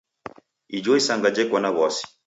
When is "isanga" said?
0.99-1.27